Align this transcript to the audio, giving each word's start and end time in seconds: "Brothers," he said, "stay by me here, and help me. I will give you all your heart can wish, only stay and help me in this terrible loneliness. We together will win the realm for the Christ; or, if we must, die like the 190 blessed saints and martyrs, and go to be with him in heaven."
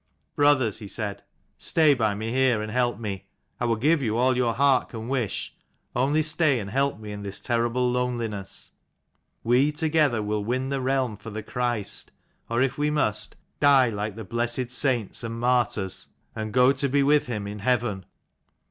"Brothers," 0.35 0.79
he 0.79 0.87
said, 0.87 1.21
"stay 1.59 1.93
by 1.93 2.15
me 2.15 2.31
here, 2.31 2.59
and 2.59 2.71
help 2.71 2.97
me. 2.99 3.27
I 3.59 3.65
will 3.65 3.75
give 3.75 4.01
you 4.01 4.17
all 4.17 4.35
your 4.35 4.55
heart 4.55 4.89
can 4.89 5.07
wish, 5.07 5.53
only 5.95 6.23
stay 6.23 6.59
and 6.59 6.71
help 6.71 6.99
me 6.99 7.11
in 7.11 7.21
this 7.21 7.39
terrible 7.39 7.87
loneliness. 7.87 8.71
We 9.43 9.71
together 9.71 10.23
will 10.23 10.43
win 10.43 10.69
the 10.69 10.81
realm 10.81 11.17
for 11.17 11.29
the 11.29 11.43
Christ; 11.43 12.11
or, 12.49 12.63
if 12.63 12.79
we 12.79 12.89
must, 12.89 13.35
die 13.59 13.89
like 13.91 14.15
the 14.15 14.23
190 14.23 14.27
blessed 14.63 14.71
saints 14.75 15.23
and 15.23 15.39
martyrs, 15.39 16.07
and 16.35 16.51
go 16.51 16.71
to 16.71 16.89
be 16.89 17.03
with 17.03 17.27
him 17.27 17.45
in 17.45 17.59
heaven." 17.59 18.05